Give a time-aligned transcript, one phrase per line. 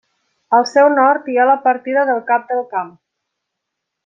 [0.59, 2.91] Al seu nord hi ha la partida del Cap del Camp.